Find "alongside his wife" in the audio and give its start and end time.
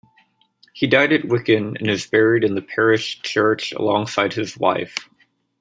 3.71-5.07